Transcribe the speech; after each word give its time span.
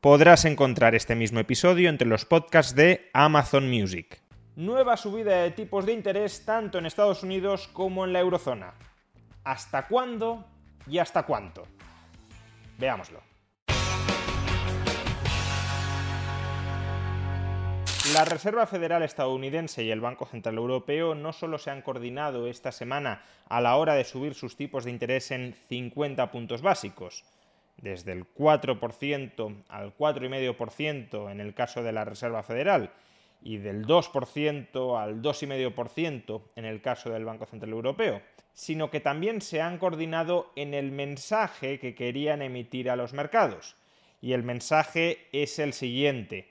Podrás 0.00 0.44
encontrar 0.44 0.94
este 0.94 1.14
mismo 1.14 1.40
episodio 1.40 1.88
entre 1.88 2.06
los 2.06 2.26
podcasts 2.26 2.74
de 2.74 3.08
Amazon 3.14 3.68
Music. 3.70 4.20
Nueva 4.54 4.96
subida 4.96 5.42
de 5.42 5.50
tipos 5.50 5.86
de 5.86 5.94
interés 5.94 6.44
tanto 6.44 6.78
en 6.78 6.86
Estados 6.86 7.22
Unidos 7.22 7.68
como 7.72 8.04
en 8.04 8.12
la 8.12 8.20
eurozona. 8.20 8.74
¿Hasta 9.42 9.88
cuándo 9.88 10.44
y 10.86 10.98
hasta 10.98 11.24
cuánto? 11.24 11.66
Veámoslo. 12.78 13.20
La 18.12 18.24
Reserva 18.24 18.66
Federal 18.66 19.02
estadounidense 19.02 19.82
y 19.82 19.90
el 19.90 20.00
Banco 20.00 20.26
Central 20.26 20.56
Europeo 20.56 21.14
no 21.14 21.32
solo 21.32 21.58
se 21.58 21.70
han 21.70 21.82
coordinado 21.82 22.46
esta 22.46 22.70
semana 22.70 23.22
a 23.48 23.60
la 23.60 23.76
hora 23.76 23.94
de 23.94 24.04
subir 24.04 24.34
sus 24.34 24.56
tipos 24.56 24.84
de 24.84 24.90
interés 24.90 25.30
en 25.30 25.56
50 25.68 26.30
puntos 26.30 26.62
básicos, 26.62 27.24
desde 27.76 28.12
el 28.12 28.24
4% 28.32 29.64
al 29.68 29.96
4,5% 29.96 31.30
en 31.30 31.40
el 31.40 31.54
caso 31.54 31.82
de 31.82 31.92
la 31.92 32.04
Reserva 32.04 32.42
Federal 32.42 32.90
y 33.42 33.58
del 33.58 33.86
2% 33.86 35.00
al 35.00 35.22
2,5% 35.22 36.42
en 36.56 36.64
el 36.64 36.80
caso 36.80 37.10
del 37.10 37.24
Banco 37.24 37.46
Central 37.46 37.72
Europeo, 37.72 38.22
sino 38.54 38.90
que 38.90 39.00
también 39.00 39.40
se 39.40 39.60
han 39.60 39.78
coordinado 39.78 40.50
en 40.56 40.74
el 40.74 40.90
mensaje 40.90 41.78
que 41.78 41.94
querían 41.94 42.42
emitir 42.42 42.90
a 42.90 42.96
los 42.96 43.12
mercados. 43.12 43.76
Y 44.20 44.32
el 44.32 44.42
mensaje 44.42 45.26
es 45.32 45.58
el 45.58 45.74
siguiente. 45.74 46.48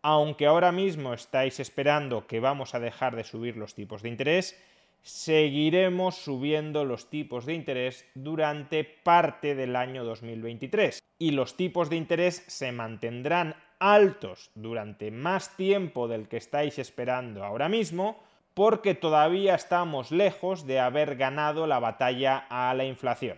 Aunque 0.00 0.46
ahora 0.46 0.72
mismo 0.72 1.14
estáis 1.14 1.60
esperando 1.60 2.26
que 2.26 2.40
vamos 2.40 2.74
a 2.74 2.80
dejar 2.80 3.14
de 3.14 3.24
subir 3.24 3.56
los 3.56 3.74
tipos 3.74 4.02
de 4.02 4.08
interés, 4.08 4.58
seguiremos 5.04 6.16
subiendo 6.16 6.86
los 6.86 7.10
tipos 7.10 7.44
de 7.44 7.52
interés 7.52 8.06
durante 8.14 8.84
parte 8.84 9.54
del 9.54 9.76
año 9.76 10.02
2023 10.02 10.98
y 11.18 11.32
los 11.32 11.56
tipos 11.56 11.90
de 11.90 11.96
interés 11.96 12.42
se 12.46 12.72
mantendrán 12.72 13.54
altos 13.78 14.50
durante 14.54 15.10
más 15.10 15.56
tiempo 15.58 16.08
del 16.08 16.26
que 16.26 16.38
estáis 16.38 16.78
esperando 16.78 17.44
ahora 17.44 17.68
mismo 17.68 18.18
porque 18.54 18.94
todavía 18.94 19.54
estamos 19.54 20.10
lejos 20.10 20.66
de 20.66 20.80
haber 20.80 21.16
ganado 21.16 21.66
la 21.66 21.80
batalla 21.80 22.46
a 22.48 22.72
la 22.72 22.86
inflación. 22.86 23.36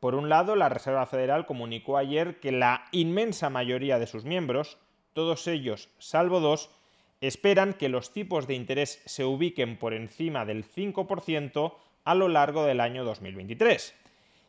Por 0.00 0.14
un 0.14 0.30
lado, 0.30 0.56
la 0.56 0.70
Reserva 0.70 1.04
Federal 1.04 1.44
comunicó 1.44 1.98
ayer 1.98 2.40
que 2.40 2.52
la 2.52 2.86
inmensa 2.92 3.50
mayoría 3.50 3.98
de 3.98 4.06
sus 4.06 4.24
miembros, 4.24 4.78
todos 5.12 5.46
ellos 5.48 5.90
salvo 5.98 6.40
dos, 6.40 6.70
esperan 7.20 7.74
que 7.74 7.88
los 7.88 8.12
tipos 8.12 8.46
de 8.46 8.54
interés 8.54 9.02
se 9.04 9.24
ubiquen 9.24 9.78
por 9.78 9.94
encima 9.94 10.44
del 10.44 10.64
5% 10.64 11.74
a 12.04 12.14
lo 12.14 12.28
largo 12.28 12.64
del 12.64 12.80
año 12.80 13.04
2023 13.04 13.94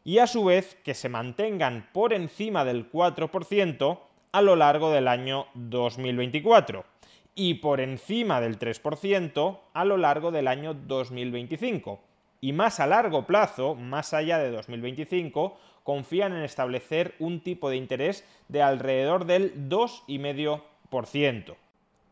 y 0.04 0.20
a 0.20 0.28
su 0.28 0.46
vez 0.46 0.76
que 0.84 0.94
se 0.94 1.10
mantengan 1.10 1.90
por 1.92 2.14
encima 2.14 2.64
del 2.64 2.92
4% 2.92 4.00
a 4.32 4.42
lo 4.42 4.56
largo 4.56 4.92
del 4.92 5.08
año 5.08 5.48
2024 5.56 6.86
y 7.34 7.56
por 7.56 7.82
encima 7.82 8.40
del 8.40 8.60
3% 8.60 9.60
a 9.74 9.86
lo 9.86 9.98
largo 9.98 10.32
del 10.32 10.48
año 10.48 10.74
2025. 10.74 12.00
Y 12.40 12.54
más 12.54 12.80
a 12.80 12.88
largo 12.88 13.26
plazo, 13.26 13.76
más 13.76 14.14
allá 14.14 14.38
de 14.38 14.52
2025, 14.52 15.58
confían 15.84 16.34
en 16.36 16.44
establecer 16.44 17.16
un 17.20 17.42
tipo 17.42 17.70
de 17.70 17.78
interés 17.78 18.24
de 18.48 18.62
alrededor 18.62 19.26
del 19.26 19.70
2,5%. 19.70 21.56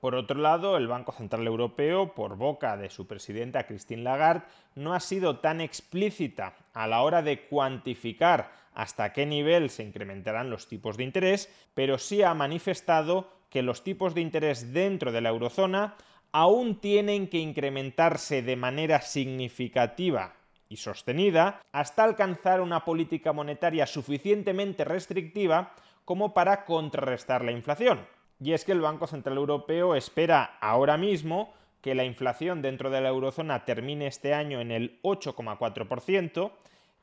Por 0.04 0.16
otro 0.16 0.38
lado, 0.38 0.76
el 0.76 0.90
Banco 0.90 1.14
Central 1.14 1.48
Europeo, 1.48 2.14
por 2.14 2.36
boca 2.36 2.76
de 2.76 2.90
su 2.90 3.08
presidenta 3.08 3.66
Christine 3.66 4.04
Lagarde, 4.04 4.46
no 4.76 4.94
ha 4.94 5.00
sido 5.00 5.38
tan 5.38 5.62
explícita 5.62 6.58
a 6.74 6.88
la 6.88 7.04
hora 7.04 7.22
de 7.22 7.48
cuantificar 7.48 8.52
hasta 8.74 9.14
qué 9.14 9.26
nivel 9.26 9.70
se 9.70 9.82
incrementarán 9.82 10.50
los 10.50 10.68
tipos 10.68 10.98
de 10.98 11.06
interés, 11.06 11.50
pero 11.74 11.98
sí 11.98 12.22
ha 12.22 12.34
manifestado 12.34 13.32
que 13.50 13.62
los 13.62 13.86
tipos 13.86 14.14
de 14.14 14.20
interés 14.20 14.74
dentro 14.74 15.14
de 15.14 15.22
la 15.22 15.30
eurozona 15.30 15.96
aún 16.34 16.82
tienen 16.82 17.30
que 17.30 17.38
incrementarse 17.38 18.42
de 18.42 18.58
manera 18.58 19.00
significativa 19.00 20.34
y 20.68 20.76
sostenida 20.76 21.62
hasta 21.72 22.04
alcanzar 22.04 22.60
una 22.60 22.84
política 22.84 23.32
monetaria 23.32 23.88
suficientemente 23.88 24.84
restrictiva 24.84 25.72
como 26.04 26.34
para 26.34 26.66
contrarrestar 26.66 27.46
la 27.46 27.54
inflación. 27.54 28.06
Y 28.40 28.54
es 28.54 28.66
que 28.66 28.72
el 28.72 28.82
Banco 28.82 29.08
Central 29.08 29.38
Europeo 29.38 29.96
espera 29.96 30.58
ahora 30.60 30.98
mismo 30.98 31.54
que 31.82 31.96
la 31.96 32.06
inflación 32.06 32.62
dentro 32.62 32.90
de 32.90 33.02
la 33.02 33.10
eurozona 33.10 33.66
termine 33.66 34.08
este 34.08 34.34
año 34.34 34.62
en 34.62 34.72
el 34.72 35.02
8,4%, 35.02 36.52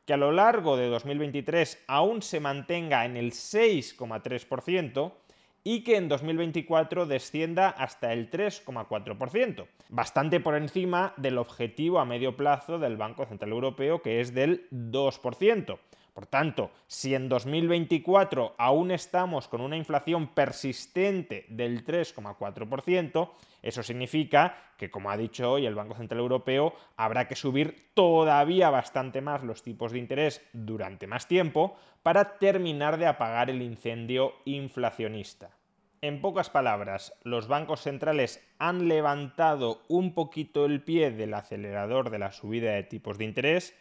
que 0.07 0.15
a 0.15 0.17
lo 0.17 0.33
largo 0.33 0.77
de 0.77 0.89
2023 0.89 1.85
aún 1.87 2.23
se 2.23 2.41
mantenga 2.41 3.05
en 3.05 3.17
el 3.17 3.33
6,3% 3.33 5.13
y 5.63 5.85
que 5.85 5.97
en 5.97 6.09
2024 6.09 7.07
descienda 7.07 7.69
hasta 7.69 8.13
el 8.13 8.31
3,4%, 8.31 9.67
bastante 9.91 10.41
por 10.41 10.57
encima 10.57 11.13
del 11.19 11.39
objetivo 11.39 12.01
a 12.01 12.07
medio 12.07 12.37
plazo 12.37 12.79
del 12.79 12.97
Banco 12.97 13.27
Central 13.27 13.53
Europeo 13.53 14.01
que 14.01 14.21
es 14.21 14.33
del 14.35 14.69
2%. 14.71 15.79
Por 16.13 16.27
tanto, 16.27 16.71
si 16.87 17.15
en 17.15 17.29
2024 17.29 18.55
aún 18.59 18.91
estamos 18.91 19.49
con 19.49 19.61
una 19.61 19.77
inflación 19.77 20.29
persistente 20.29 21.47
del 21.49 21.85
3,4%, 21.85 23.31
eso 23.63 23.83
significa 23.83 24.57
que, 24.77 24.91
como 24.91 25.11
ha 25.11 25.17
dicho 25.17 25.51
hoy 25.51 25.67
el 25.67 25.75
Banco 25.75 25.95
Central 25.95 26.21
Europeo, 26.21 26.75
habrá 26.97 27.29
que 27.29 27.37
subir 27.37 27.91
todavía 27.95 28.71
bastante 28.71 29.21
más 29.21 29.45
los 29.45 29.63
tipos 29.63 29.93
de 29.93 29.99
interés 29.99 30.47
durante 30.53 31.07
más 31.07 31.29
tiempo 31.29 31.77
para 32.03 32.39
terminar 32.39 32.99
de 32.99 33.07
apagar 33.07 33.51
el 33.51 33.63
incendio 33.63 34.35
inflacionista. 34.45 35.51
En 36.03 36.23
pocas 36.23 36.49
palabras, 36.49 37.13
los 37.25 37.47
bancos 37.47 37.83
centrales 37.83 38.43
han 38.59 38.89
levantado 38.89 39.83
un 39.89 40.15
poquito 40.15 40.65
el 40.65 40.83
pie 40.83 41.11
del 41.11 41.35
acelerador 41.35 42.09
de 42.09 42.19
la 42.19 42.33
subida 42.33 42.73
de 42.73 42.85
tipos 42.85 43.19
de 43.19 43.27
interés, 43.27 43.77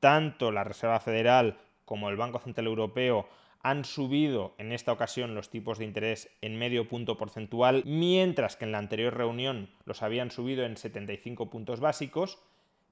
tanto 0.00 0.50
la 0.52 0.64
Reserva 0.64 1.00
Federal 1.00 1.58
como 1.84 2.08
el 2.08 2.16
Banco 2.16 2.38
Central 2.38 2.66
Europeo 2.66 3.28
han 3.62 3.84
subido 3.84 4.54
en 4.58 4.72
esta 4.72 4.92
ocasión 4.92 5.34
los 5.34 5.50
tipos 5.50 5.78
de 5.78 5.84
interés 5.84 6.30
en 6.40 6.58
medio 6.58 6.88
punto 6.88 7.18
porcentual, 7.18 7.82
mientras 7.84 8.56
que 8.56 8.64
en 8.64 8.72
la 8.72 8.78
anterior 8.78 9.16
reunión 9.16 9.70
los 9.84 10.02
habían 10.02 10.30
subido 10.30 10.64
en 10.64 10.76
75 10.76 11.50
puntos 11.50 11.80
básicos, 11.80 12.38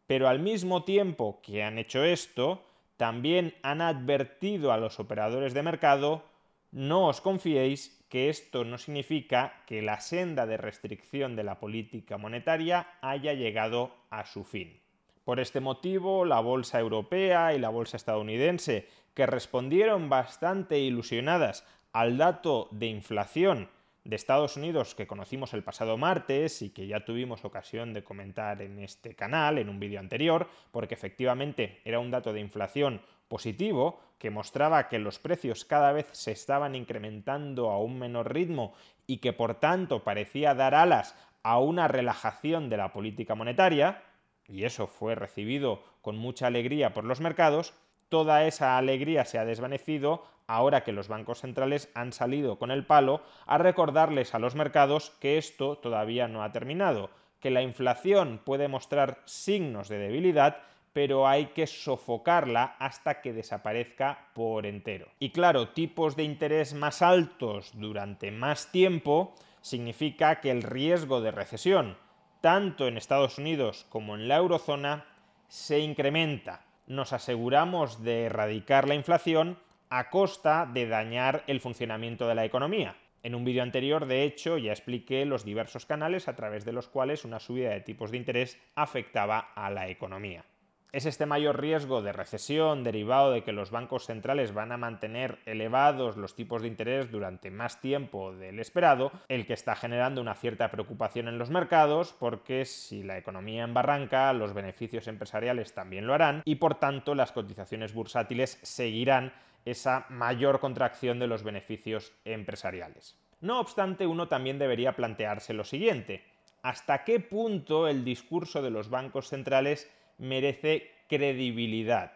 pero 0.07 0.29
al 0.29 0.41
mismo 0.41 0.85
tiempo 0.85 1.41
que 1.43 1.63
han 1.63 1.79
hecho 1.79 2.05
esto, 2.05 2.65
también 2.97 3.55
han 3.63 3.81
advertido 3.81 4.73
a 4.73 4.79
los 4.79 4.99
operadores 4.99 5.55
de 5.55 5.63
mercado 5.63 6.25
no 6.73 7.07
os 7.07 7.21
confiéis 7.21 8.05
que 8.09 8.29
esto 8.29 8.65
no 8.65 8.77
significa 8.77 9.63
que 9.67 9.83
la 9.83 10.01
senda 10.01 10.47
de 10.47 10.57
restricción 10.57 11.37
de 11.37 11.45
la 11.45 11.59
política 11.59 12.19
monetaria 12.19 12.87
haya 13.01 13.33
llegado 13.35 13.95
a 14.11 14.27
su 14.27 14.45
fin. 14.45 14.81
Por 15.27 15.41
este 15.41 15.59
motivo, 15.59 16.25
la 16.25 16.39
bolsa 16.39 16.79
europea 16.79 17.53
y 17.53 17.59
la 17.59 17.69
bolsa 17.69 17.97
estadounidense, 17.97 18.87
que 19.13 19.27
respondieron 19.27 20.09
bastante 20.09 20.79
ilusionadas 20.79 21.67
al 21.93 22.17
dato 22.17 22.69
de 22.71 22.87
inflación 22.87 23.69
de 24.05 24.15
Estados 24.15 24.57
Unidos 24.57 24.95
que 24.95 25.09
conocimos 25.09 25.53
el 25.53 25.65
pasado 25.65 25.99
martes 25.99 26.63
y 26.63 26.71
que 26.71 26.87
ya 26.87 27.05
tuvimos 27.05 27.45
ocasión 27.45 27.93
de 27.93 28.05
comentar 28.05 28.63
en 28.63 28.79
este 28.79 29.17
canal, 29.17 29.59
en 29.59 29.69
un 29.69 29.81
vídeo 29.81 29.99
anterior, 29.99 30.47
porque 30.71 30.95
efectivamente 30.95 31.81
era 31.85 31.99
un 31.99 32.13
dato 32.13 32.33
de 32.33 32.39
inflación 32.39 33.01
positivo 33.27 33.99
que 34.21 34.31
mostraba 34.31 34.89
que 34.89 35.01
los 35.01 35.19
precios 35.19 35.65
cada 35.65 35.91
vez 35.91 36.07
se 36.13 36.31
estaban 36.31 36.77
incrementando 36.77 37.73
a 37.73 37.81
un 37.81 37.99
menor 37.99 38.33
ritmo 38.33 38.75
y 39.09 39.17
que 39.17 39.33
por 39.33 39.57
tanto 39.57 40.05
parecía 40.05 40.55
dar 40.55 40.77
alas 40.77 41.17
a 41.43 41.59
una 41.59 41.89
relajación 41.89 42.69
de 42.69 42.77
la 42.77 42.93
política 42.93 43.35
monetaria, 43.35 44.05
y 44.49 44.65
eso 44.65 44.87
fue 44.87 45.15
recibido 45.15 45.83
con 46.03 46.17
mucha 46.17 46.47
alegría 46.47 46.95
por 46.95 47.05
los 47.05 47.21
mercados, 47.21 47.75
toda 48.09 48.47
esa 48.47 48.79
alegría 48.79 49.25
se 49.25 49.39
ha 49.39 49.45
desvanecido 49.45 50.25
ahora 50.47 50.85
que 50.85 50.93
los 50.93 51.09
bancos 51.09 51.41
centrales 51.41 51.91
han 51.95 52.13
salido 52.13 52.59
con 52.59 52.71
el 52.71 52.87
palo 52.87 53.23
a 53.47 53.59
recordarles 53.59 54.35
a 54.35 54.39
los 54.39 54.55
mercados 54.55 55.11
que 55.21 55.39
esto 55.39 55.79
todavía 55.79 56.29
no 56.29 56.43
ha 56.43 56.53
terminado, 56.53 57.11
que 57.41 57.51
la 57.51 57.63
inflación 57.63 58.41
puede 58.45 58.69
mostrar 58.69 59.23
signos 59.25 59.89
de 59.89 59.99
debilidad, 59.99 60.59
pero 60.93 61.29
hay 61.29 61.47
que 61.47 61.67
sofocarla 61.67 62.77
hasta 62.79 63.21
que 63.21 63.33
desaparezca 63.33 64.31
por 64.35 64.65
entero. 64.65 65.09
Y 65.19 65.31
claro, 65.31 65.69
tipos 65.69 66.17
de 66.17 66.23
interés 66.23 66.73
más 66.73 67.03
altos 67.03 67.73
durante 67.75 68.31
más 68.31 68.73
tiempo 68.73 69.35
significa 69.61 70.41
que 70.41 70.51
el 70.51 70.63
riesgo 70.63 71.21
de 71.21 71.33
recesión, 71.33 71.99
tanto 72.41 72.89
en 72.89 72.97
Estados 72.97 73.39
Unidos 73.39 73.87
como 73.89 74.15
en 74.15 74.29
la 74.29 74.37
eurozona, 74.37 75.05
se 75.49 75.81
incrementa. 75.81 76.65
Nos 76.87 77.13
aseguramos 77.13 78.03
de 78.03 78.25
erradicar 78.25 78.89
la 78.89 78.95
inflación 78.95 79.59
a 79.91 80.11
costa 80.11 80.69
de 80.73 80.87
dañar 80.87 81.45
el 81.47 81.61
funcionamiento 81.61 82.27
de 82.29 82.35
la 82.35 82.45
economía. 82.45 82.97
En 83.23 83.35
un 83.35 83.45
vídeo 83.45 83.63
anterior, 83.63 84.07
de 84.07 84.23
hecho, 84.25 84.59
ya 84.59 84.73
expliqué 84.73 85.25
los 85.25 85.45
diversos 85.45 85.87
canales 85.87 86.29
a 86.29 86.37
través 86.37 86.65
de 86.65 86.73
los 86.73 86.89
cuales 86.89 87.25
una 87.25 87.41
subida 87.41 87.71
de 87.71 87.81
tipos 87.81 88.11
de 88.11 88.19
interés 88.19 88.59
afectaba 88.75 89.51
a 89.55 89.71
la 89.71 89.89
economía 89.89 90.45
es 90.93 91.07
este 91.07 91.27
mayor 91.27 91.61
riesgo 91.61 92.03
de 92.03 92.13
recesión 92.13 92.83
derivado 92.83 93.33
de 93.33 93.43
que 93.43 93.53
los 93.53 93.71
bancos 93.71 94.07
centrales 94.07 94.55
van 94.55 94.73
a 94.73 94.77
mantener 94.77 95.39
elevados 95.47 96.17
los 96.17 96.35
tipos 96.35 96.63
de 96.63 96.69
interés 96.69 97.11
durante 97.11 97.51
más 97.51 97.81
tiempo 97.81 98.33
del 98.33 98.59
esperado, 98.59 99.13
el 99.29 99.47
que 99.47 99.53
está 99.53 99.77
generando 99.77 100.21
una 100.21 100.35
cierta 100.35 100.71
preocupación 100.71 101.29
en 101.29 101.39
los 101.39 101.51
mercados, 101.51 102.15
porque 102.19 102.65
si 102.65 103.03
la 103.03 103.19
economía 103.19 103.65
embarranca, 103.65 104.33
los 104.33 104.55
beneficios 104.55 105.09
empresariales 105.09 105.75
también 105.75 106.07
lo 106.07 106.15
harán 106.15 106.43
y 106.45 106.57
por 106.57 106.77
tanto 106.77 107.15
las 107.15 107.33
cotizaciones 107.33 107.93
bursátiles 107.93 108.59
seguirán 108.63 109.33
esa 109.65 110.07
mayor 110.09 110.61
contracción 110.61 111.19
de 111.19 111.27
los 111.27 111.43
beneficios 111.43 112.13
empresariales. 112.25 113.19
No 113.41 113.61
obstante, 113.61 114.07
uno 114.07 114.29
también 114.29 114.59
debería 114.59 114.97
plantearse 114.97 115.53
lo 115.53 115.65
siguiente. 115.65 116.25
¿Hasta 116.63 117.05
qué 117.05 117.21
punto 117.21 117.87
el 117.87 118.05
discurso 118.05 118.63
de 118.63 118.71
los 118.71 118.89
bancos 118.89 119.29
centrales 119.29 119.91
merece 120.19 120.91
credibilidad. 121.09 122.13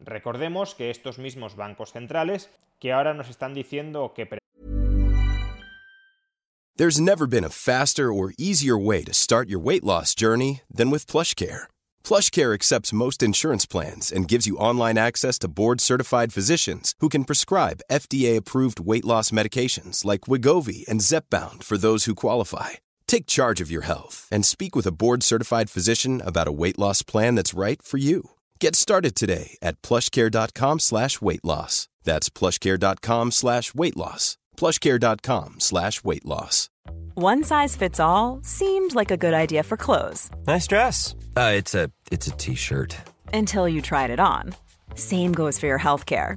Recordemos 0.00 0.74
que 0.74 0.90
estos 0.90 1.18
mismos 1.18 1.56
bancos 1.56 1.92
centrales 1.92 2.50
que 2.78 2.92
ahora 2.92 3.14
nos 3.14 3.28
están 3.28 3.54
diciendo 3.54 4.12
que 4.14 4.26
There's 6.76 7.00
never 7.00 7.26
been 7.26 7.42
a 7.42 7.48
faster 7.48 8.12
or 8.12 8.32
easier 8.38 8.78
way 8.78 9.02
to 9.02 9.12
start 9.12 9.48
your 9.48 9.58
weight 9.58 9.82
loss 9.82 10.14
journey 10.14 10.60
than 10.72 10.90
with 10.90 11.08
PlushCare. 11.08 11.66
PlushCare 12.04 12.54
accepts 12.54 12.92
most 12.92 13.20
insurance 13.20 13.66
plans 13.66 14.12
and 14.12 14.28
gives 14.28 14.46
you 14.46 14.56
online 14.58 14.96
access 14.96 15.40
to 15.40 15.48
board-certified 15.48 16.32
physicians 16.32 16.94
who 17.00 17.08
can 17.08 17.24
prescribe 17.24 17.82
FDA-approved 17.90 18.78
weight 18.78 19.04
loss 19.04 19.32
medications 19.32 20.04
like 20.04 20.28
Wigovi 20.28 20.86
and 20.86 21.00
Zepbound 21.00 21.64
for 21.64 21.76
those 21.76 22.04
who 22.04 22.14
qualify. 22.14 22.78
Take 23.08 23.26
charge 23.26 23.62
of 23.62 23.70
your 23.70 23.82
health 23.82 24.28
and 24.30 24.44
speak 24.44 24.76
with 24.76 24.86
a 24.86 24.92
board 24.92 25.22
certified 25.24 25.70
physician 25.70 26.20
about 26.24 26.46
a 26.46 26.52
weight 26.52 26.78
loss 26.78 27.02
plan 27.02 27.34
that's 27.34 27.54
right 27.54 27.82
for 27.82 27.96
you. 27.96 28.30
Get 28.60 28.76
started 28.76 29.16
today 29.16 29.56
at 29.62 29.80
plushcare.com 29.82 30.78
slash 30.78 31.20
weight 31.20 31.44
loss. 31.44 31.88
That's 32.04 32.28
plushcare.com 32.28 33.32
slash 33.32 33.74
weight 33.74 33.96
loss. 33.96 34.36
Plushcare.com 34.56 35.56
slash 35.58 36.04
weight 36.04 36.26
loss. 36.26 36.68
One 37.14 37.42
size 37.44 37.76
fits 37.76 37.98
all 37.98 38.40
seemed 38.42 38.94
like 38.94 39.10
a 39.10 39.16
good 39.16 39.34
idea 39.34 39.62
for 39.62 39.76
clothes. 39.76 40.30
Nice 40.46 40.66
dress. 40.66 41.14
Uh, 41.36 41.52
it's 41.54 41.74
a 41.74 41.90
it's 42.12 42.26
a 42.26 42.32
t-shirt. 42.32 42.96
Until 43.32 43.68
you 43.68 43.80
tried 43.82 44.10
it 44.10 44.20
on. 44.20 44.54
Same 44.94 45.32
goes 45.32 45.58
for 45.58 45.66
your 45.66 45.78
health 45.78 46.06
care. 46.06 46.36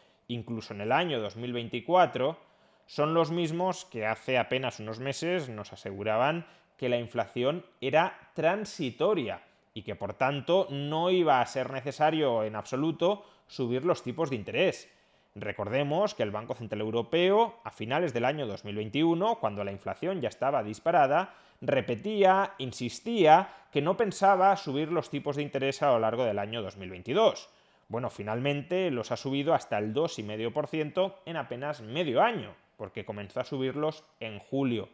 incluso 0.27 0.73
en 0.73 0.81
el 0.81 0.91
año 0.91 1.19
2024, 1.19 2.37
son 2.85 3.13
los 3.13 3.31
mismos 3.31 3.85
que 3.85 4.05
hace 4.05 4.37
apenas 4.37 4.79
unos 4.79 4.99
meses 4.99 5.49
nos 5.49 5.71
aseguraban 5.73 6.45
que 6.77 6.89
la 6.89 6.97
inflación 6.97 7.65
era 7.79 8.31
transitoria 8.33 9.43
y 9.73 9.83
que 9.83 9.95
por 9.95 10.13
tanto 10.15 10.67
no 10.69 11.09
iba 11.09 11.39
a 11.39 11.45
ser 11.45 11.71
necesario 11.71 12.43
en 12.43 12.55
absoluto 12.55 13.23
subir 13.47 13.85
los 13.85 14.03
tipos 14.03 14.29
de 14.29 14.35
interés. 14.35 14.89
Recordemos 15.35 16.13
que 16.13 16.23
el 16.23 16.31
Banco 16.31 16.55
Central 16.55 16.81
Europeo, 16.81 17.59
a 17.63 17.71
finales 17.71 18.13
del 18.13 18.25
año 18.25 18.47
2021, 18.47 19.39
cuando 19.39 19.63
la 19.63 19.71
inflación 19.71 20.19
ya 20.19 20.27
estaba 20.27 20.61
disparada, 20.61 21.35
repetía, 21.61 22.55
insistía, 22.57 23.49
que 23.71 23.81
no 23.81 23.95
pensaba 23.95 24.57
subir 24.57 24.91
los 24.91 25.09
tipos 25.09 25.37
de 25.37 25.43
interés 25.43 25.81
a 25.81 25.91
lo 25.91 25.99
largo 25.99 26.25
del 26.25 26.39
año 26.39 26.61
2022. 26.61 27.49
Bueno, 27.91 28.09
finalmente 28.09 28.89
los 28.89 29.11
ha 29.11 29.17
subido 29.17 29.53
hasta 29.53 29.77
el 29.77 29.93
2,5% 29.93 31.13
en 31.25 31.35
apenas 31.35 31.81
medio 31.81 32.21
año, 32.21 32.55
porque 32.77 33.03
comenzó 33.03 33.41
a 33.41 33.43
subirlos 33.43 34.05
en 34.21 34.39
julio. 34.39 34.87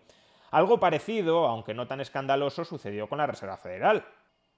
Algo 0.49 0.79
parecido, 0.79 1.45
aunque 1.45 1.75
no 1.75 1.85
tan 1.85 2.01
escandaloso, 2.01 2.65
sucedió 2.65 3.07
con 3.07 3.19
la 3.19 3.27
Reserva 3.27 3.57
Federal. 3.57 4.03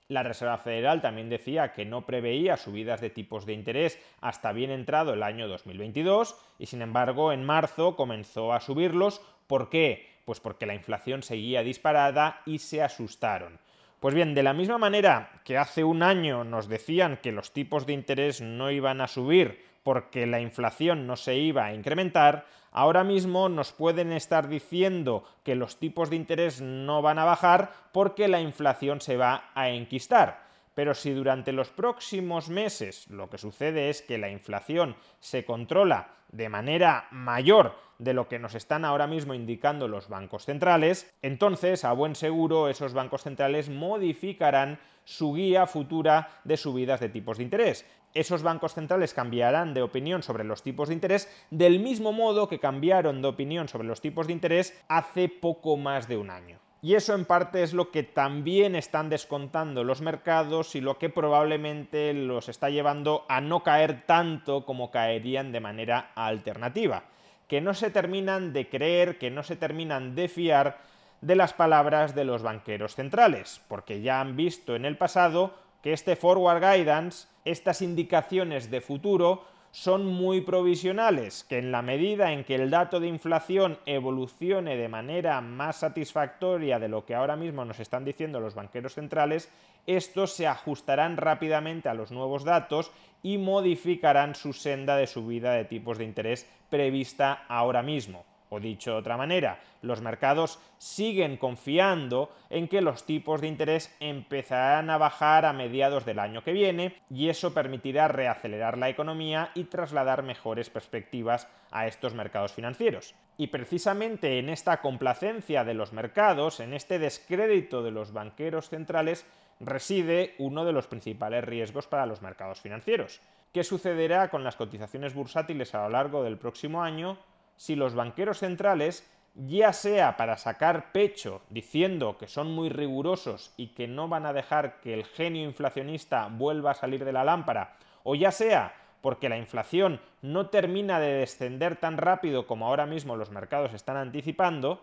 La 0.07 0.23
Reserva 0.23 0.57
Federal 0.57 1.01
también 1.01 1.27
decía 1.27 1.73
que 1.73 1.83
no 1.83 2.05
preveía 2.05 2.55
subidas 2.55 3.01
de 3.01 3.09
tipos 3.09 3.45
de 3.45 3.51
interés 3.51 3.99
hasta 4.21 4.53
bien 4.53 4.71
entrado 4.71 5.13
el 5.13 5.23
año 5.23 5.49
2022 5.49 6.37
y 6.59 6.67
sin 6.67 6.81
embargo 6.81 7.33
en 7.33 7.43
marzo 7.43 7.97
comenzó 7.97 8.53
a 8.53 8.61
subirlos. 8.61 9.21
¿Por 9.47 9.69
qué? 9.69 10.07
Pues 10.23 10.39
porque 10.39 10.65
la 10.65 10.75
inflación 10.75 11.23
seguía 11.23 11.61
disparada 11.61 12.41
y 12.45 12.59
se 12.59 12.81
asustaron. 12.81 13.59
Pues 13.99 14.15
bien, 14.15 14.33
de 14.33 14.43
la 14.43 14.53
misma 14.53 14.77
manera 14.77 15.41
que 15.43 15.57
hace 15.57 15.83
un 15.83 16.03
año 16.03 16.45
nos 16.45 16.69
decían 16.69 17.19
que 17.21 17.33
los 17.33 17.51
tipos 17.51 17.85
de 17.85 17.91
interés 17.91 18.39
no 18.39 18.71
iban 18.71 19.01
a 19.01 19.07
subir 19.07 19.61
porque 19.83 20.25
la 20.25 20.39
inflación 20.39 21.05
no 21.05 21.17
se 21.17 21.35
iba 21.35 21.65
a 21.65 21.73
incrementar, 21.73 22.45
ahora 22.71 23.03
mismo 23.03 23.49
nos 23.49 23.73
pueden 23.73 24.13
estar 24.13 24.47
diciendo 24.47 25.25
que 25.43 25.55
los 25.55 25.79
tipos 25.79 26.09
de 26.09 26.15
interés 26.15 26.61
no 26.61 27.01
van 27.01 27.19
a 27.19 27.25
bajar 27.25 27.73
porque 27.91 28.29
la 28.29 28.39
inflación 28.39 29.01
se 29.01 29.17
va 29.17 29.51
a 29.53 29.67
enquistar. 29.67 30.47
Pero 30.75 30.93
si 30.93 31.11
durante 31.11 31.51
los 31.51 31.69
próximos 31.69 32.47
meses 32.47 33.05
lo 33.09 33.29
que 33.29 33.37
sucede 33.37 33.89
es 33.89 34.01
que 34.01 34.17
la 34.17 34.29
inflación 34.29 34.95
se 35.19 35.43
controla 35.43 36.07
de 36.31 36.47
manera 36.47 37.07
mayor 37.11 37.75
de 37.99 38.13
lo 38.13 38.27
que 38.27 38.39
nos 38.39 38.55
están 38.55 38.85
ahora 38.85 39.05
mismo 39.05 39.33
indicando 39.33 39.87
los 39.87 40.09
bancos 40.09 40.45
centrales, 40.45 41.13
entonces 41.21 41.85
a 41.85 41.93
buen 41.93 42.15
seguro 42.15 42.69
esos 42.69 42.93
bancos 42.93 43.23
centrales 43.23 43.69
modificarán 43.69 44.79
su 45.03 45.33
guía 45.33 45.67
futura 45.67 46.39
de 46.43 46.57
subidas 46.57 46.99
de 46.99 47.09
tipos 47.09 47.37
de 47.37 47.43
interés. 47.43 47.85
Esos 48.13 48.41
bancos 48.41 48.73
centrales 48.73 49.13
cambiarán 49.13 49.73
de 49.73 49.83
opinión 49.83 50.23
sobre 50.23 50.43
los 50.43 50.63
tipos 50.63 50.87
de 50.87 50.95
interés 50.95 51.29
del 51.51 51.79
mismo 51.79 52.11
modo 52.11 52.47
que 52.47 52.59
cambiaron 52.59 53.21
de 53.21 53.27
opinión 53.27 53.67
sobre 53.67 53.87
los 53.87 54.01
tipos 54.01 54.25
de 54.27 54.33
interés 54.33 54.81
hace 54.87 55.29
poco 55.29 55.77
más 55.77 56.07
de 56.07 56.17
un 56.17 56.31
año. 56.31 56.59
Y 56.81 56.95
eso 56.95 57.13
en 57.13 57.25
parte 57.25 57.61
es 57.61 57.73
lo 57.73 57.91
que 57.91 58.03
también 58.03 58.73
están 58.73 59.09
descontando 59.09 59.83
los 59.83 59.99
mercados 59.99 60.75
y 60.75 60.81
lo 60.81 60.97
que 60.97 61.09
probablemente 61.09 62.13
los 62.13 62.47
está 62.47 62.69
llevando 62.69 63.25
a 63.27 63.41
no 63.41 63.63
caer 63.63 64.05
tanto 64.05 64.65
como 64.65 64.89
caerían 64.89 65.51
de 65.51 65.59
manera 65.59 66.11
alternativa, 66.15 67.03
que 67.49 67.59
no 67.59 67.73
se 67.73 67.89
terminan 67.89 68.53
de 68.53 68.69
creer, 68.69 69.17
que 69.17 69.31
no 69.31 69.43
se 69.43 69.57
terminan 69.57 70.15
de 70.15 70.29
fiar 70.29 70.77
de 71.19 71.35
las 71.35 71.51
palabras 71.51 72.15
de 72.15 72.23
los 72.23 72.43
banqueros 72.43 72.95
centrales, 72.95 73.59
porque 73.67 74.01
ya 74.01 74.21
han 74.21 74.37
visto 74.37 74.75
en 74.75 74.85
el 74.85 74.97
pasado 74.97 75.55
que 75.81 75.91
este 75.91 76.15
forward 76.15 76.61
guidance, 76.61 77.27
estas 77.43 77.81
indicaciones 77.81 78.69
de 78.69 78.81
futuro, 78.81 79.43
son 79.71 80.05
muy 80.05 80.41
provisionales, 80.41 81.43
que 81.43 81.57
en 81.57 81.71
la 81.71 81.81
medida 81.81 82.31
en 82.31 82.43
que 82.43 82.55
el 82.55 82.69
dato 82.69 82.99
de 82.99 83.07
inflación 83.07 83.77
evolucione 83.85 84.77
de 84.77 84.87
manera 84.87 85.41
más 85.41 85.77
satisfactoria 85.77 86.79
de 86.79 86.87
lo 86.87 87.05
que 87.05 87.15
ahora 87.15 87.35
mismo 87.35 87.65
nos 87.65 87.79
están 87.79 88.05
diciendo 88.05 88.39
los 88.39 88.55
banqueros 88.55 88.93
centrales, 88.93 89.51
estos 89.85 90.33
se 90.33 90.47
ajustarán 90.47 91.17
rápidamente 91.17 91.89
a 91.89 91.93
los 91.93 92.11
nuevos 92.11 92.43
datos 92.43 92.91
y 93.23 93.37
modificarán 93.37 94.35
su 94.35 94.53
senda 94.53 94.95
de 94.97 95.07
subida 95.07 95.53
de 95.53 95.65
tipos 95.65 95.97
de 95.97 96.05
interés 96.05 96.47
prevista 96.69 97.45
ahora 97.47 97.81
mismo. 97.81 98.25
O 98.51 98.59
dicho 98.59 98.91
de 98.91 98.97
otra 98.97 99.15
manera, 99.15 99.59
los 99.83 100.01
mercados 100.01 100.59
siguen 100.79 101.37
confiando 101.37 102.31
en 102.49 102.67
que 102.67 102.81
los 102.81 103.05
tipos 103.05 103.41
de 103.41 103.47
interés 103.47 103.95
empezarán 103.99 104.89
a 104.89 104.97
bajar 104.97 105.45
a 105.45 105.53
mediados 105.53 106.03
del 106.03 106.17
año 106.17 106.43
que 106.43 106.51
viene 106.51 106.95
y 107.11 107.29
eso 107.29 107.53
permitirá 107.53 108.07
reacelerar 108.07 108.77
la 108.77 108.89
economía 108.89 109.51
y 109.53 109.65
trasladar 109.65 110.23
mejores 110.23 110.71
perspectivas 110.71 111.47
a 111.69 111.85
estos 111.85 112.15
mercados 112.15 112.51
financieros. 112.51 113.13
Y 113.37 113.47
precisamente 113.47 114.39
en 114.39 114.49
esta 114.49 114.81
complacencia 114.81 115.63
de 115.63 115.75
los 115.75 115.93
mercados, 115.93 116.59
en 116.59 116.73
este 116.73 116.97
descrédito 116.97 117.83
de 117.83 117.91
los 117.91 118.13
banqueros 118.13 118.69
centrales, 118.69 119.27
reside 119.59 120.35
uno 120.37 120.65
de 120.65 120.71
los 120.71 120.87
principales 120.87 121.43
riesgos 121.43 121.87
para 121.87 122.05
los 122.05 122.21
mercados 122.21 122.61
financieros. 122.61 123.21
¿Qué 123.53 123.63
sucederá 123.63 124.29
con 124.29 124.43
las 124.43 124.55
cotizaciones 124.55 125.13
bursátiles 125.13 125.73
a 125.73 125.83
lo 125.83 125.89
largo 125.89 126.23
del 126.23 126.37
próximo 126.37 126.83
año 126.83 127.17
si 127.55 127.75
los 127.75 127.93
banqueros 127.93 128.39
centrales, 128.39 129.09
ya 129.35 129.73
sea 129.73 130.15
para 130.17 130.37
sacar 130.37 130.91
pecho 130.91 131.41
diciendo 131.49 132.17
que 132.17 132.27
son 132.27 132.51
muy 132.51 132.69
rigurosos 132.69 133.53
y 133.57 133.67
que 133.67 133.87
no 133.87 134.07
van 134.07 134.25
a 134.25 134.33
dejar 134.33 134.79
que 134.79 134.93
el 134.93 135.03
genio 135.03 135.43
inflacionista 135.43 136.27
vuelva 136.31 136.71
a 136.71 136.75
salir 136.75 137.03
de 137.03 137.11
la 137.11 137.25
lámpara, 137.25 137.75
o 138.03 138.15
ya 138.15 138.31
sea 138.31 138.75
porque 139.01 139.29
la 139.29 139.37
inflación 139.37 139.99
no 140.21 140.47
termina 140.47 140.99
de 140.99 141.13
descender 141.13 141.75
tan 141.77 141.97
rápido 141.97 142.47
como 142.47 142.67
ahora 142.67 142.85
mismo 142.85 143.15
los 143.15 143.31
mercados 143.31 143.73
están 143.73 143.97
anticipando, 143.97 144.81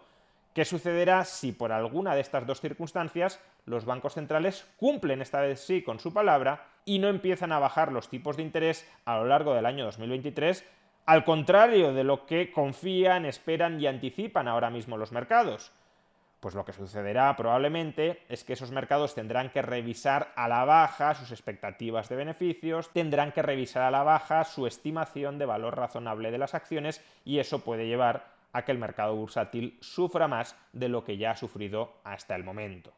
¿qué 0.55 0.65
sucederá 0.65 1.25
si 1.25 1.53
por 1.53 1.73
alguna 1.73 2.15
de 2.15 2.21
estas 2.21 2.47
dos 2.47 2.61
circunstancias 2.61 3.41
los 3.67 3.85
bancos 3.85 4.15
centrales 4.15 4.67
cumplen 4.79 5.21
esta 5.21 5.41
vez 5.41 5.61
sí 5.61 5.83
con 5.83 5.99
su 5.99 6.13
palabra 6.13 6.67
y 6.85 6.99
no 6.99 7.09
empiezan 7.09 7.53
a 7.53 7.59
bajar 7.59 7.93
los 7.93 8.09
tipos 8.09 8.37
de 8.37 8.45
interés 8.45 8.89
a 9.05 9.17
lo 9.17 9.27
largo 9.27 9.55
del 9.55 9.67
año 9.67 9.85
2023 9.85 10.65
al 11.07 11.25
contrario 11.25 11.95
de 11.95 12.03
lo 12.03 12.27
que 12.27 12.51
confían, 12.51 13.27
esperan 13.27 13.81
y 13.81 13.87
anticipan 13.87 14.49
ahora 14.49 14.71
mismo 14.71 14.97
los 14.97 15.13
mercados. 15.13 15.73
Pues 16.41 16.55
lo 16.55 16.65
que 16.65 16.73
sucederá 16.73 17.35
probablemente 17.37 18.23
es 18.29 18.45
que 18.45 18.55
esos 18.55 18.73
mercados 18.73 19.15
tendrán 19.15 19.51
que 19.51 19.63
revisar 19.63 20.33
a 20.37 20.49
la 20.49 20.65
baja 20.65 21.15
sus 21.15 21.31
expectativas 21.31 22.09
de 22.09 22.17
beneficios, 22.17 22.91
tendrán 22.93 23.33
que 23.33 23.43
revisar 23.43 23.83
a 23.85 23.91
la 23.91 24.03
baja 24.03 24.45
su 24.45 24.67
estimación 24.67 25.39
de 25.39 25.47
valor 25.47 25.77
razonable 25.77 26.31
de 26.31 26.39
las 26.39 26.55
acciones 26.55 27.03
y 27.25 27.39
eso 27.39 27.61
puede 27.61 27.87
llevar 27.87 28.27
a 28.53 28.65
que 28.65 28.73
el 28.73 28.79
mercado 28.79 29.15
bursátil 29.15 29.79
sufra 29.81 30.29
más 30.29 30.57
de 30.73 30.89
lo 30.89 31.05
que 31.05 31.17
ya 31.17 31.33
ha 31.33 31.37
sufrido 31.37 31.95
hasta 32.05 32.35
el 32.35 32.43
momento. 32.43 32.93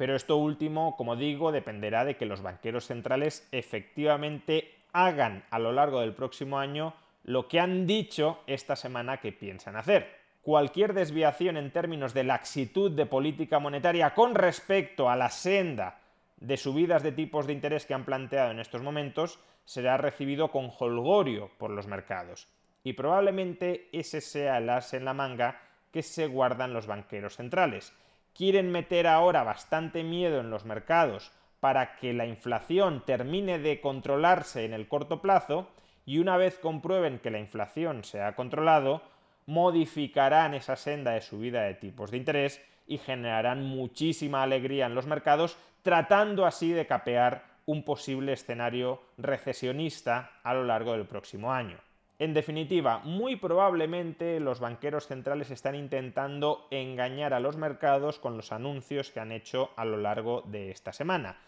Pero 0.00 0.16
esto 0.16 0.38
último, 0.38 0.96
como 0.96 1.14
digo, 1.14 1.52
dependerá 1.52 2.06
de 2.06 2.16
que 2.16 2.24
los 2.24 2.40
banqueros 2.40 2.86
centrales 2.86 3.46
efectivamente 3.52 4.72
hagan 4.94 5.44
a 5.50 5.58
lo 5.58 5.72
largo 5.72 6.00
del 6.00 6.14
próximo 6.14 6.58
año 6.58 6.94
lo 7.22 7.48
que 7.48 7.60
han 7.60 7.86
dicho 7.86 8.38
esta 8.46 8.76
semana 8.76 9.18
que 9.18 9.30
piensan 9.30 9.76
hacer. 9.76 10.08
Cualquier 10.40 10.94
desviación 10.94 11.58
en 11.58 11.70
términos 11.70 12.14
de 12.14 12.24
laxitud 12.24 12.92
de 12.92 13.04
política 13.04 13.58
monetaria 13.58 14.14
con 14.14 14.34
respecto 14.34 15.10
a 15.10 15.16
la 15.16 15.28
senda 15.28 16.00
de 16.38 16.56
subidas 16.56 17.02
de 17.02 17.12
tipos 17.12 17.46
de 17.46 17.52
interés 17.52 17.84
que 17.84 17.92
han 17.92 18.06
planteado 18.06 18.52
en 18.52 18.60
estos 18.60 18.80
momentos 18.80 19.38
será 19.66 19.98
recibido 19.98 20.50
con 20.50 20.70
holgorio 20.78 21.50
por 21.58 21.68
los 21.68 21.86
mercados. 21.86 22.48
Y 22.82 22.94
probablemente 22.94 23.90
ese 23.92 24.22
sea 24.22 24.56
el 24.56 24.70
as 24.70 24.94
en 24.94 25.04
la 25.04 25.12
manga 25.12 25.60
que 25.92 26.02
se 26.02 26.26
guardan 26.26 26.72
los 26.72 26.86
banqueros 26.86 27.36
centrales. 27.36 27.92
Quieren 28.34 28.70
meter 28.70 29.06
ahora 29.06 29.42
bastante 29.42 30.02
miedo 30.02 30.40
en 30.40 30.50
los 30.50 30.64
mercados 30.64 31.32
para 31.60 31.96
que 31.96 32.12
la 32.12 32.26
inflación 32.26 33.02
termine 33.04 33.58
de 33.58 33.80
controlarse 33.80 34.64
en 34.64 34.72
el 34.72 34.88
corto 34.88 35.20
plazo 35.20 35.68
y 36.06 36.18
una 36.18 36.36
vez 36.36 36.58
comprueben 36.58 37.18
que 37.18 37.30
la 37.30 37.38
inflación 37.38 38.02
se 38.02 38.22
ha 38.22 38.34
controlado, 38.34 39.02
modificarán 39.46 40.54
esa 40.54 40.76
senda 40.76 41.12
de 41.12 41.20
subida 41.20 41.62
de 41.62 41.74
tipos 41.74 42.10
de 42.10 42.16
interés 42.16 42.60
y 42.86 42.98
generarán 42.98 43.64
muchísima 43.64 44.42
alegría 44.42 44.86
en 44.86 44.94
los 44.94 45.06
mercados, 45.06 45.56
tratando 45.82 46.46
así 46.46 46.72
de 46.72 46.86
capear 46.86 47.44
un 47.66 47.84
posible 47.84 48.32
escenario 48.32 49.02
recesionista 49.18 50.32
a 50.42 50.54
lo 50.54 50.64
largo 50.64 50.92
del 50.92 51.06
próximo 51.06 51.52
año. 51.52 51.78
En 52.20 52.34
definitiva, 52.34 52.98
muy 52.98 53.36
probablemente 53.36 54.40
los 54.40 54.60
banqueros 54.60 55.06
centrales 55.06 55.50
están 55.50 55.74
intentando 55.74 56.66
engañar 56.70 57.32
a 57.32 57.40
los 57.40 57.56
mercados 57.56 58.18
con 58.18 58.36
los 58.36 58.52
anuncios 58.52 59.10
que 59.10 59.20
han 59.20 59.32
hecho 59.32 59.70
a 59.74 59.86
lo 59.86 59.96
largo 59.96 60.42
de 60.44 60.70
esta 60.70 60.92
semana. 60.92 61.38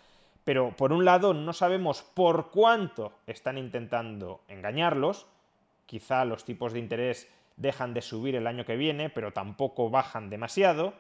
Pero 0.45 0.75
por 0.75 0.95
un 0.95 1.05
lado 1.05 1.35
no 1.35 1.53
sabemos 1.53 2.01
por 2.01 2.51
cuánto 2.51 3.13
están 3.27 3.59
intentando 3.59 4.41
engañarlos, 4.49 5.27
quizá 5.85 6.25
los 6.25 6.47
tipos 6.47 6.73
de 6.73 6.79
interés 6.79 7.31
dejan 7.59 7.93
de 7.93 8.01
subir 8.01 8.35
el 8.35 8.47
año 8.47 8.65
que 8.65 8.77
viene, 8.77 9.11
pero 9.11 9.35
tampoco 9.35 9.91
bajan 9.91 10.31
demasiado, 10.31 10.95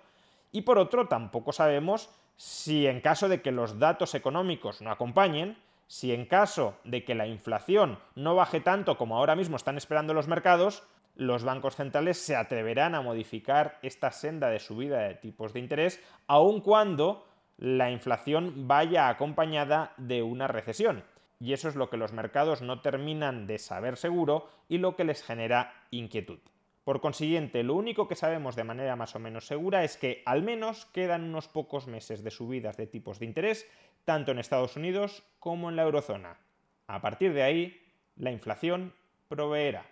y 0.52 0.60
por 0.60 0.76
otro 0.76 1.08
tampoco 1.08 1.50
sabemos 1.50 2.10
si 2.36 2.86
en 2.86 3.00
caso 3.00 3.26
de 3.26 3.40
que 3.40 3.52
los 3.52 3.78
datos 3.78 4.14
económicos 4.14 4.82
no 4.82 4.90
acompañen, 4.90 5.56
si 5.92 6.10
en 6.14 6.24
caso 6.24 6.78
de 6.84 7.04
que 7.04 7.14
la 7.14 7.26
inflación 7.26 7.98
no 8.14 8.34
baje 8.34 8.60
tanto 8.60 8.96
como 8.96 9.18
ahora 9.18 9.36
mismo 9.36 9.56
están 9.56 9.76
esperando 9.76 10.14
los 10.14 10.26
mercados, 10.26 10.84
los 11.16 11.44
bancos 11.44 11.76
centrales 11.76 12.16
se 12.16 12.34
atreverán 12.34 12.94
a 12.94 13.02
modificar 13.02 13.78
esta 13.82 14.10
senda 14.10 14.48
de 14.48 14.58
subida 14.58 15.00
de 15.00 15.16
tipos 15.16 15.52
de 15.52 15.60
interés, 15.60 16.02
aun 16.26 16.62
cuando 16.62 17.26
la 17.58 17.90
inflación 17.90 18.66
vaya 18.66 19.10
acompañada 19.10 19.92
de 19.98 20.22
una 20.22 20.46
recesión. 20.46 21.04
Y 21.38 21.52
eso 21.52 21.68
es 21.68 21.76
lo 21.76 21.90
que 21.90 21.98
los 21.98 22.14
mercados 22.14 22.62
no 22.62 22.80
terminan 22.80 23.46
de 23.46 23.58
saber 23.58 23.98
seguro 23.98 24.48
y 24.70 24.78
lo 24.78 24.96
que 24.96 25.04
les 25.04 25.22
genera 25.22 25.74
inquietud. 25.90 26.38
Por 26.84 27.00
consiguiente, 27.00 27.62
lo 27.62 27.74
único 27.74 28.08
que 28.08 28.16
sabemos 28.16 28.56
de 28.56 28.64
manera 28.64 28.96
más 28.96 29.14
o 29.14 29.20
menos 29.20 29.46
segura 29.46 29.84
es 29.84 29.96
que 29.96 30.22
al 30.26 30.42
menos 30.42 30.86
quedan 30.86 31.22
unos 31.22 31.46
pocos 31.46 31.86
meses 31.86 32.24
de 32.24 32.32
subidas 32.32 32.76
de 32.76 32.88
tipos 32.88 33.20
de 33.20 33.26
interés, 33.26 33.70
tanto 34.04 34.32
en 34.32 34.40
Estados 34.40 34.76
Unidos 34.76 35.22
como 35.38 35.70
en 35.70 35.76
la 35.76 35.82
eurozona. 35.82 36.40
A 36.88 37.00
partir 37.00 37.34
de 37.34 37.44
ahí, 37.44 37.80
la 38.16 38.32
inflación 38.32 38.92
proveerá. 39.28 39.91